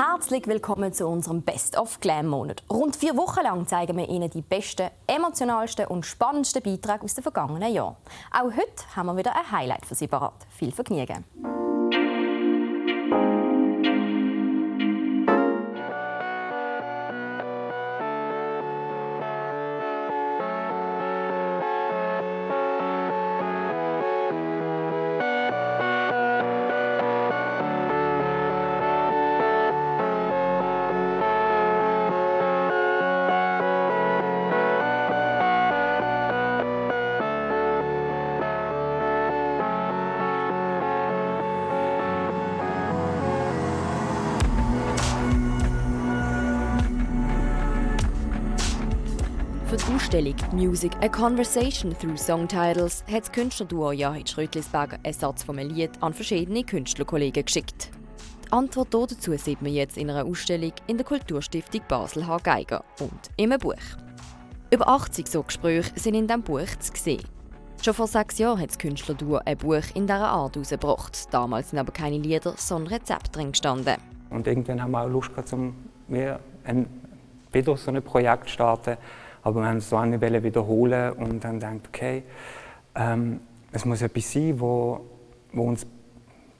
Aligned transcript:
herzlich 0.00 0.46
willkommen 0.46 0.94
zu 0.94 1.06
unserem 1.06 1.42
Best 1.42 1.76
of 1.76 2.00
Glam 2.00 2.26
Monat. 2.26 2.62
Rund 2.70 2.96
vier 2.96 3.18
Wochen 3.18 3.42
lang 3.42 3.66
zeigen 3.66 3.98
wir 3.98 4.08
Ihnen 4.08 4.30
die 4.30 4.40
besten, 4.40 4.88
emotionalsten 5.06 5.86
und 5.88 6.06
spannendsten 6.06 6.62
Beiträge 6.62 7.04
aus 7.04 7.14
den 7.14 7.22
vergangenen 7.22 7.70
Jahren. 7.70 7.96
Auch 8.32 8.44
heute 8.44 8.96
haben 8.96 9.06
wir 9.06 9.16
wieder 9.18 9.36
ein 9.36 9.52
Highlight 9.52 9.84
für 9.84 9.94
Sie 9.94 10.08
parat. 10.08 10.46
Viel 10.56 10.72
Vergnügen! 10.72 11.26
Für 49.70 49.76
die 49.76 49.94
Ausstellung 49.94 50.34
«Music– 50.50 50.90
A 51.00 51.06
Conversation 51.06 51.96
Through 51.96 52.16
Song 52.16 52.48
Titles» 52.48 53.04
hat 53.08 53.20
das 53.20 53.30
Künstlerduo 53.30 53.92
Jahid 53.92 54.28
Schrötlisberger 54.28 54.98
einen 55.04 55.14
Satz 55.14 55.44
von 55.44 55.60
einem 55.60 55.70
Lied 55.70 55.92
an 56.00 56.12
verschiedene 56.12 56.64
Künstlerkollegen 56.64 57.44
geschickt. 57.44 57.92
Die 58.44 58.52
Antwort 58.52 58.92
dazu 58.92 59.36
sieht 59.36 59.62
man 59.62 59.72
jetzt 59.72 59.96
in 59.96 60.10
einer 60.10 60.24
Ausstellung 60.24 60.72
in 60.88 60.96
der 60.96 61.06
Kulturstiftung 61.06 61.82
Basel 61.86 62.26
H. 62.26 62.38
Geiger 62.38 62.82
und 62.98 63.12
in 63.36 63.52
einem 63.52 63.60
Buch. 63.60 63.76
Über 64.72 64.88
80 64.88 65.28
so 65.28 65.44
Gespräche 65.44 65.92
sind 65.94 66.14
in 66.14 66.26
diesem 66.26 66.42
Buch 66.42 66.66
zu 66.80 66.90
sehen. 66.96 67.22
Schon 67.80 67.94
vor 67.94 68.08
sechs 68.08 68.38
Jahren 68.38 68.60
hat 68.60 68.70
das 68.70 68.78
Künstlerduo 68.78 69.38
ein 69.44 69.56
Buch 69.56 69.84
in 69.94 70.08
dieser 70.08 70.30
Art 70.30 70.56
herausgebracht. 70.56 71.32
Damals 71.32 71.70
sind 71.70 71.78
aber 71.78 71.92
keine 71.92 72.18
Lieder, 72.18 72.54
sondern 72.56 72.94
Rezepte 72.94 73.30
drin 73.30 73.52
gestanden. 73.52 73.98
Und 74.30 74.48
irgendwann 74.48 74.82
haben 74.82 74.90
wir 74.90 75.02
auch 75.02 75.08
Lust 75.08 75.30
gehabt, 75.30 75.52
um 75.52 75.76
mehr 76.08 76.40
ein, 76.64 76.88
wieder 77.52 77.76
so 77.76 77.92
ein 77.92 78.02
Projekt 78.02 78.48
zu 78.48 78.54
starten 78.54 78.96
aber 79.42 79.60
wir 79.60 79.68
haben 79.68 79.80
so 79.80 80.04
nicht 80.04 80.20
wiederholen 80.20 81.12
und 81.12 81.42
dann 81.44 81.60
denkt, 81.60 81.88
okay, 81.88 82.22
ähm, 82.94 83.40
es 83.72 83.84
muss 83.84 84.02
etwas 84.02 84.32
sein, 84.32 84.58
wo, 84.58 85.00
wo 85.52 85.62
uns 85.62 85.86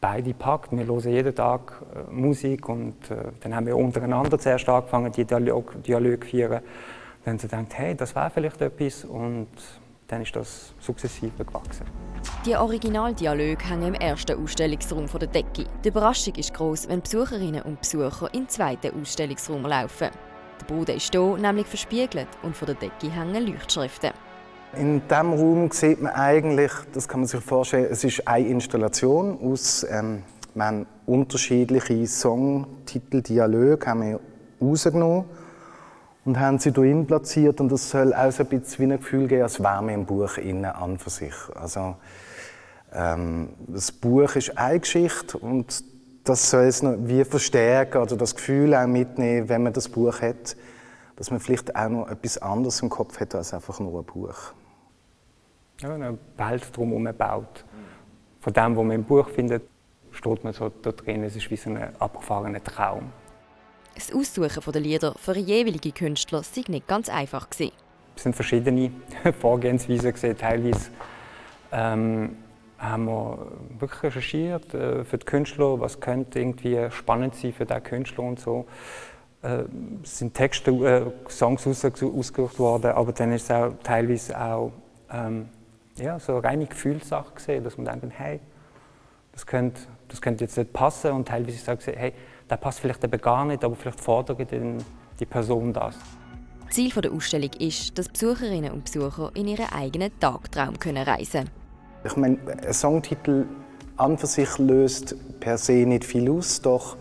beide 0.00 0.34
packt. 0.34 0.72
Wir 0.72 0.86
hören 0.86 1.10
jeden 1.10 1.34
Tag 1.34 1.82
äh, 1.94 2.12
Musik 2.12 2.68
und 2.68 3.10
äh, 3.10 3.16
dann 3.40 3.54
haben 3.54 3.66
wir 3.66 3.76
untereinander 3.76 4.38
zuerst 4.38 4.68
angefangen, 4.68 5.12
die 5.12 5.24
Dialog, 5.24 5.82
Dialog 5.82 6.24
führen. 6.24 6.60
Dann 7.24 7.32
haben 7.32 7.38
sie 7.38 7.48
gedacht, 7.48 7.78
hey, 7.78 7.94
das 7.94 8.14
wäre 8.14 8.30
vielleicht 8.30 8.60
etwas 8.60 9.04
und 9.04 9.48
dann 10.08 10.20
ist 10.20 10.36
das 10.36 10.74
sukzessive 10.78 11.44
gewachsen. 11.44 11.86
Die 12.44 12.54
Originaldialoge 12.54 13.66
hängen 13.66 13.88
im 13.88 13.94
ersten 13.94 14.42
Ausstellungsraum 14.42 15.06
der 15.06 15.28
Decke. 15.28 15.64
Die 15.82 15.88
Überraschung 15.88 16.34
ist 16.34 16.52
groß, 16.52 16.88
wenn 16.88 17.00
Besucherinnen 17.00 17.62
und 17.62 17.80
Besucher 17.80 18.28
in 18.32 18.40
den 18.40 18.48
zweiten 18.48 19.00
Ausstellungsraum 19.00 19.62
laufen. 19.62 20.10
Der 20.66 20.74
Boden 20.74 20.96
ist 20.96 21.12
hier 21.12 21.36
nämlich 21.36 21.66
verspiegelt 21.66 22.28
und 22.42 22.56
von 22.56 22.66
der 22.66 22.76
Decke 22.76 23.10
hängen 23.10 23.46
Leuchtschriften. 23.46 24.12
In 24.76 25.02
diesem 25.08 25.32
Raum 25.32 25.70
sieht 25.70 26.00
man 26.00 26.12
eigentlich, 26.12 26.72
das 26.92 27.06
kann 27.06 27.20
man 27.20 27.26
sich 27.26 27.40
vorstellen, 27.40 27.88
es 27.90 28.02
ist 28.02 28.26
eine 28.26 28.48
Installation 28.48 29.38
aus 29.40 29.84
ähm, 29.90 30.22
wir 30.54 30.64
haben 30.64 30.86
unterschiedliche 31.06 32.06
Songtitel, 32.06 33.20
Dialoge 33.20 33.86
haben 33.86 34.02
wir 34.02 34.20
rausgenommen 34.60 35.24
und 36.24 36.38
haben 36.38 36.58
sie 36.58 36.72
hier 36.72 37.04
platziert 37.04 37.60
und 37.60 37.70
das 37.70 37.90
soll 37.90 38.14
auch 38.14 38.30
so 38.30 38.44
ein 38.44 38.48
bisschen 38.48 38.88
wie 38.88 38.92
ein 38.92 38.98
Gefühl 39.00 39.26
geben, 39.26 39.42
als 39.42 39.60
wäre 39.60 39.82
man 39.82 39.94
im 39.94 40.06
Buch 40.06 40.38
innen 40.38 40.64
an 40.64 40.98
für 40.98 41.10
sich. 41.10 41.34
Also, 41.54 41.96
ähm, 42.94 43.50
das 43.66 43.92
Buch 43.92 44.34
ist 44.36 44.56
eine 44.56 44.80
Geschichte 44.80 45.36
und 45.38 45.84
das 46.24 46.50
soll 46.50 46.64
es 46.64 46.82
noch 46.82 46.96
wie 46.98 47.22
verstärken 47.24 47.98
oder 47.98 48.16
das 48.16 48.34
Gefühl 48.34 48.74
auch 48.74 48.86
mitnehmen, 48.86 49.48
wenn 49.48 49.62
man 49.62 49.72
das 49.72 49.88
Buch 49.88 50.22
hat, 50.22 50.56
dass 51.16 51.30
man 51.30 51.38
vielleicht 51.38 51.76
auch 51.76 51.88
noch 51.88 52.08
etwas 52.08 52.38
anderes 52.38 52.80
im 52.80 52.88
Kopf 52.88 53.20
hat 53.20 53.34
als 53.34 53.52
einfach 53.52 53.78
nur 53.78 54.00
ein 54.00 54.04
Buch. 54.04 54.52
Ja, 55.80 55.94
eine 55.94 56.18
Welt 56.36 56.76
drumherum 56.76 57.08
baut. 57.16 57.64
Von 58.40 58.52
dem, 58.52 58.76
was 58.76 58.84
man 58.84 58.90
im 58.92 59.04
Buch 59.04 59.28
findet, 59.28 59.62
steht 60.12 60.44
man 60.44 60.52
so 60.52 60.70
da 60.70 60.92
drin. 60.92 61.22
Es 61.24 61.36
ist 61.36 61.50
wie 61.50 61.56
so 61.56 61.70
ein 61.70 61.94
abgefahrener 61.98 62.62
Traum. 62.62 63.12
Das 63.94 64.12
Aussuchen 64.12 64.72
der 64.72 64.80
Lieder 64.80 65.14
für 65.18 65.36
jeweilige 65.36 65.92
Künstler 65.92 66.38
war 66.38 66.64
nicht 66.68 66.88
ganz 66.88 67.08
einfach. 67.08 67.48
Es 68.16 68.22
sind 68.22 68.34
verschiedene 68.34 68.90
Vorgehensweisen. 69.40 70.36
Teilweise 70.36 70.90
ähm, 71.70 72.36
haben 72.78 73.06
wir 73.06 73.38
wirklich 73.78 74.02
recherchiert 74.02 74.74
äh, 74.74 75.04
für 75.04 75.18
die 75.18 75.26
Künstler, 75.26 75.80
was 75.80 76.00
könnte 76.00 76.38
irgendwie 76.38 76.90
spannend 76.90 77.34
sein 77.34 77.52
für 77.52 77.66
den 77.66 77.82
Künstler 77.82 78.24
und 78.24 78.40
so. 78.40 78.66
Äh, 79.42 79.64
sind 80.02 80.34
Texte, 80.34 80.70
äh, 80.70 81.30
Songs 81.30 81.66
aus, 81.66 81.84
ausgesucht 81.84 82.58
worden, 82.58 82.92
aber 82.92 83.12
dann 83.12 83.32
ist 83.32 83.44
es 83.44 83.50
auch 83.50 83.72
teilweise 83.82 84.40
auch 84.40 84.72
ähm, 85.12 85.48
ja, 85.96 86.18
so 86.18 86.32
eine 86.32 86.44
reine 86.44 86.66
Gefühlssache 86.66 87.34
gesehen, 87.34 87.62
dass 87.62 87.76
man 87.76 87.86
denkt, 87.86 88.18
hey, 88.18 88.40
das 89.32 89.46
könnte, 89.46 89.82
das 90.08 90.20
könnte 90.20 90.44
jetzt 90.44 90.56
nicht 90.56 90.72
passen 90.72 91.12
und 91.12 91.28
teilweise 91.28 91.58
sagt 91.58 91.86
hey, 91.86 92.12
das 92.48 92.60
passt 92.60 92.80
vielleicht 92.80 93.02
eben 93.04 93.20
gar 93.20 93.44
nicht, 93.44 93.64
aber 93.64 93.76
vielleicht 93.76 94.00
fordert 94.00 94.50
die 94.50 95.26
Person 95.26 95.72
das. 95.72 95.96
Ziel 96.70 96.90
der 96.90 97.12
Ausstellung 97.12 97.50
ist, 97.58 97.96
dass 97.98 98.08
Besucherinnen 98.08 98.72
und 98.72 98.84
Besucher 98.84 99.30
in 99.34 99.46
ihren 99.46 99.70
eigenen 99.72 100.18
Tagtraum 100.18 100.74
reisen 100.76 101.44
können. 101.44 101.63
Ich 102.06 102.16
meine, 102.16 102.36
ein 102.66 102.74
Songtitel 102.74 103.46
an 103.96 104.18
für 104.18 104.26
sich 104.26 104.58
löst 104.58 105.16
per 105.40 105.56
se 105.56 105.72
nicht 105.72 106.04
viel 106.04 106.30
aus, 106.30 106.60
doch 106.60 106.98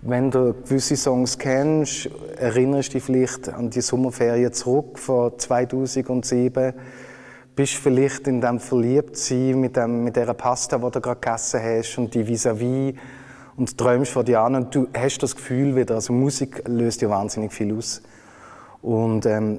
wenn 0.00 0.30
du 0.30 0.54
gewisse 0.54 0.96
Songs 0.96 1.36
kennst, 1.36 2.08
erinnerst 2.38 2.88
du 2.88 2.92
dich 2.94 3.02
vielleicht 3.02 3.50
an 3.50 3.68
die 3.68 3.82
Sommerferien 3.82 4.50
zurück 4.54 4.98
von 4.98 5.38
2007, 5.38 6.72
bist 7.54 7.74
vielleicht 7.74 8.28
in 8.28 8.40
dem 8.40 8.60
verliebt 8.60 9.18
sein 9.18 9.60
mit, 9.60 9.76
dem, 9.76 10.04
mit 10.04 10.16
der 10.16 10.32
Pasta, 10.32 10.78
die 10.78 10.90
du 10.90 11.00
gerade 11.02 11.20
gegessen 11.20 11.60
hast 11.62 11.98
und 11.98 12.14
die 12.14 12.24
vis-à-vis 12.24 12.94
-vis 12.94 12.96
und 13.58 13.76
träumst 13.76 14.12
von 14.12 14.24
dir 14.24 14.40
an 14.40 14.54
und 14.54 14.74
du 14.74 14.88
hast 14.94 15.18
das 15.18 15.36
Gefühl 15.36 15.76
wieder, 15.76 15.96
also 15.96 16.14
Musik 16.14 16.62
löst 16.66 17.02
ja 17.02 17.10
wahnsinnig 17.10 17.52
viel 17.52 17.76
aus. 17.76 18.00
Und 18.80 19.26
ähm, 19.26 19.58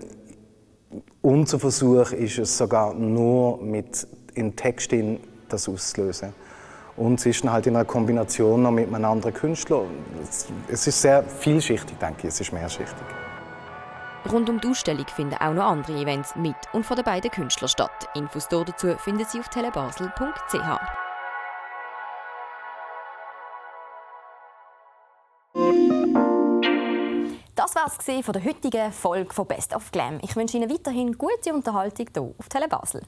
unser 1.21 1.59
Versuch 1.59 2.11
ist 2.13 2.39
es 2.39 2.57
sogar 2.57 2.95
nur 2.95 3.61
mit 3.61 4.07
im 4.35 4.55
Text 4.55 4.93
das 5.49 5.67
auszulösen. 5.67 6.33
Und 6.97 7.19
es 7.19 7.25
ist 7.25 7.43
halt 7.43 7.67
in 7.67 7.75
einer 7.75 7.85
Kombination 7.85 8.63
noch 8.63 8.71
mit 8.71 8.93
einem 8.93 9.05
anderen 9.05 9.33
Künstler. 9.33 9.83
Es 10.67 10.87
ist 10.87 11.01
sehr 11.01 11.23
vielschichtig, 11.23 11.97
denke 11.97 12.27
ich. 12.27 12.33
Es 12.33 12.41
ist 12.41 12.51
mehrschichtig. 12.51 13.05
Rund 14.31 14.49
um 14.49 14.61
die 14.61 14.67
Ausstellung 14.67 15.07
finden 15.07 15.35
auch 15.35 15.53
noch 15.53 15.65
andere 15.65 15.99
Events 15.99 16.35
mit 16.35 16.55
und 16.73 16.85
von 16.85 16.95
den 16.95 17.05
beiden 17.05 17.31
Künstlern 17.31 17.69
statt. 17.69 18.07
Infos 18.13 18.47
dazu 18.47 18.95
finden 18.97 19.25
Sie 19.25 19.39
auf 19.39 19.49
telebasel.ch. 19.49 20.79
Das 27.55 27.75
war 27.75 27.85
es 27.85 28.25
von 28.25 28.33
der 28.33 28.43
heutigen 28.43 28.91
Folge 28.91 29.33
von 29.33 29.47
Best 29.47 29.75
of 29.75 29.91
Glam. 29.91 30.19
Ich 30.21 30.35
wünsche 30.35 30.57
Ihnen 30.57 30.69
weiterhin 30.69 31.17
gute 31.17 31.53
Unterhaltung 31.53 32.07
hier 32.13 32.33
auf 32.37 32.49
Telebasel. 32.49 33.01